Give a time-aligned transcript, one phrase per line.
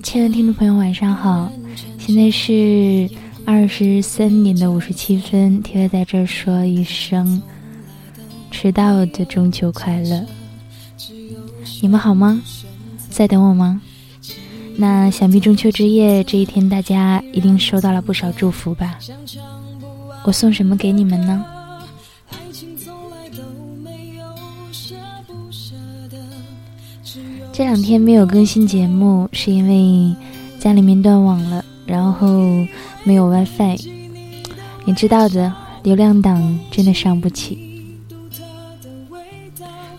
[0.00, 1.50] 亲爱的听众朋友，晚上好！
[1.98, 3.10] 现在是
[3.44, 7.42] 二十三点的五十七分提前在这儿说一声
[8.50, 10.24] 迟到的中秋快乐。
[11.82, 12.40] 你们好吗？
[13.10, 13.80] 在等我吗？
[14.76, 18.98] 那想必中秋之夜这一天，大家一定收到了不少祝福吧？
[20.22, 21.44] 我送什么给你们呢？
[27.52, 30.14] 这两天没有更新节目，是因为
[30.58, 32.28] 家里面断网了，然后
[33.04, 33.76] 没有 WiFi。
[34.84, 37.58] 你知道的，流量党真的伤不起。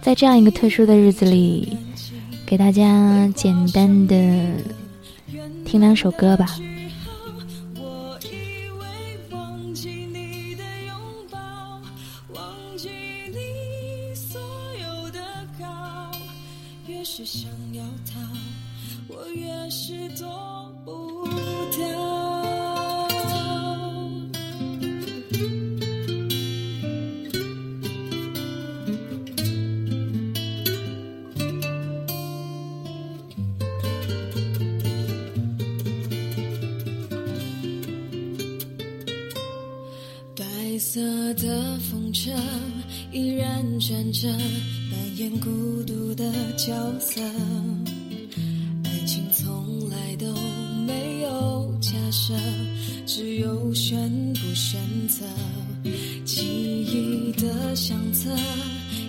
[0.00, 1.76] 在这样一个特殊的日子里，
[2.46, 4.16] 给大家简单的
[5.64, 6.46] 听两首歌吧。
[16.96, 18.18] 越是想要逃
[19.06, 21.28] 我越是躲不
[21.76, 23.06] 掉
[40.34, 40.98] 白色
[41.34, 42.30] 的风车
[43.12, 44.28] 依然转着
[45.16, 45.48] 演孤
[45.84, 47.22] 独的角色。
[48.84, 50.26] 爱情从来都
[50.86, 52.34] 没有假设，
[53.06, 53.98] 只有选
[54.34, 54.78] 不选
[55.08, 55.24] 择。
[56.26, 58.28] 记忆的相册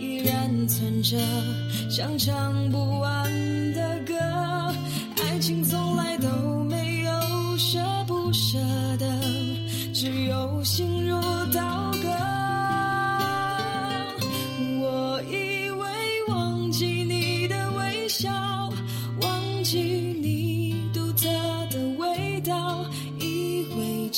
[0.00, 1.18] 依然存着，
[1.90, 3.30] 像唱不完
[3.74, 4.14] 的歌。
[5.22, 8.56] 爱情从来都没有舍不舍
[8.98, 9.06] 得，
[9.92, 11.09] 只有心如。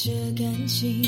[0.04, 1.00] 这感情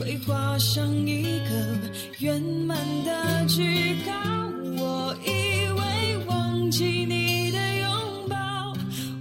[0.00, 1.78] 会画上一个
[2.20, 4.12] 圆满的句号。
[4.78, 5.28] 我以
[5.68, 8.72] 为忘记你的拥抱，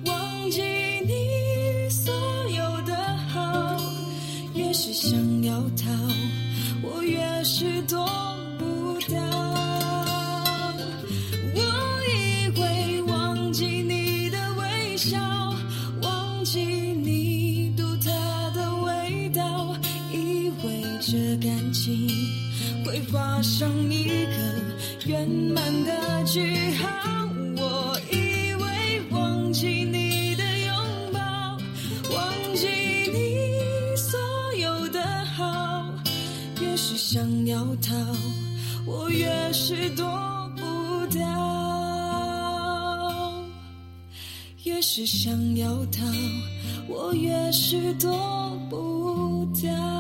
[0.05, 0.61] 忘记
[1.05, 2.13] 你所
[2.47, 2.95] 有的
[3.27, 3.77] 好，
[4.55, 5.19] 越是想
[21.83, 22.07] 心
[22.85, 24.37] 会画上一个
[25.05, 26.39] 圆满的句
[26.75, 26.87] 号。
[27.57, 30.73] 我以为忘记你的拥
[31.11, 31.19] 抱，
[32.15, 32.67] 忘记
[33.11, 33.49] 你
[33.97, 34.17] 所
[34.57, 35.93] 有的好。
[36.61, 37.93] 越是想要逃，
[38.85, 40.05] 我越是躲
[40.55, 41.21] 不掉；
[44.63, 46.05] 越是想要逃，
[46.87, 49.92] 我越是躲不掉。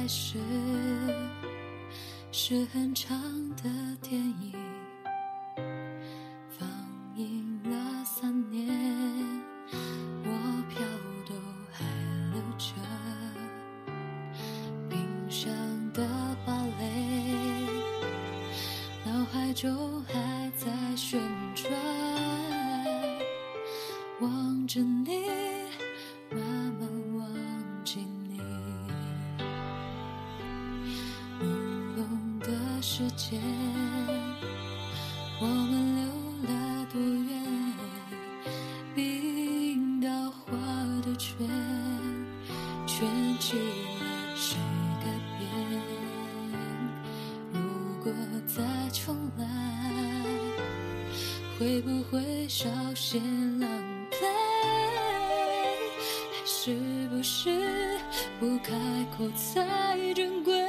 [0.00, 0.38] 开始
[2.32, 3.20] 是很长
[3.50, 3.64] 的
[4.00, 4.54] 电影，
[6.48, 6.66] 放
[7.16, 8.66] 映了三年，
[10.24, 10.80] 我票
[11.28, 11.34] 都
[11.70, 11.84] 还
[12.32, 12.72] 留着，
[14.88, 14.98] 冰
[15.28, 15.52] 上
[15.92, 16.02] 的
[16.46, 16.82] 芭蕾，
[19.04, 20.66] 脑海中还在
[20.96, 21.20] 旋
[21.54, 21.70] 转，
[24.22, 25.19] 望着你。
[32.92, 33.40] 时间，
[35.40, 36.02] 我们溜
[36.48, 36.52] 了
[36.92, 37.30] 多远？
[38.96, 40.56] 冰刀划
[41.06, 41.46] 的圈，
[42.88, 43.06] 圈
[43.38, 44.58] 起了谁
[45.04, 45.06] 改
[45.38, 45.48] 变？
[47.52, 47.60] 如
[48.02, 48.12] 果
[48.44, 48.60] 再
[48.92, 49.46] 重来，
[51.60, 53.22] 会不会稍显
[53.60, 53.70] 狼
[54.10, 54.26] 狈？
[56.32, 58.00] 还是不是
[58.40, 58.74] 不开
[59.16, 60.66] 口才珍贵？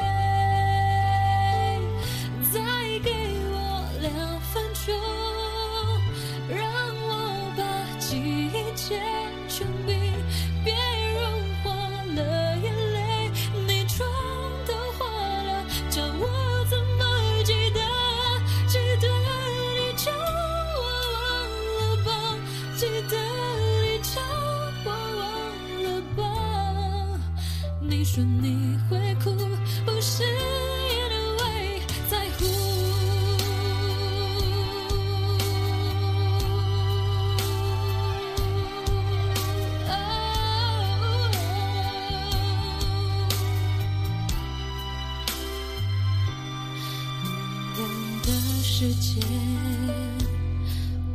[49.01, 49.25] 世界，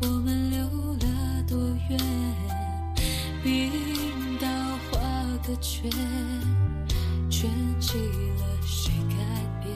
[0.02, 0.58] 我们溜
[0.94, 1.06] 了
[1.48, 1.56] 多
[1.88, 1.96] 远？
[3.44, 3.70] 冰
[4.40, 4.48] 刀
[4.90, 4.98] 划
[5.46, 5.88] 个圈，
[7.30, 7.48] 圈
[7.78, 9.14] 起了谁改
[9.62, 9.72] 变？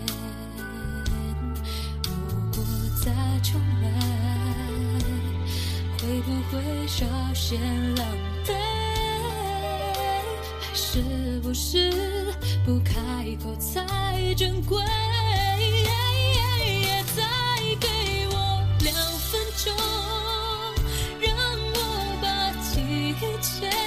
[2.03, 2.11] 如
[2.51, 2.65] 果
[3.01, 3.13] 再
[3.45, 3.87] 重来，
[6.01, 7.61] 会不会稍显
[7.95, 8.05] 狼
[8.45, 8.55] 狈？
[10.61, 12.35] 还是不是
[12.67, 12.93] 不开
[13.41, 14.83] 口才珍贵？
[23.41, 23.80] 切。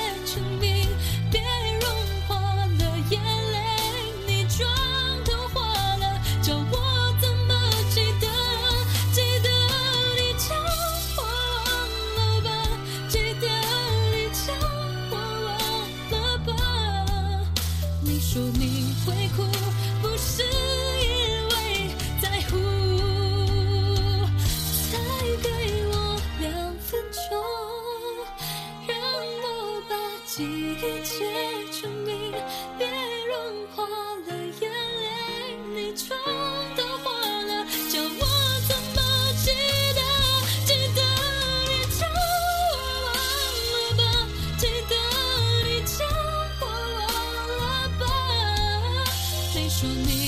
[49.84, 50.23] to me.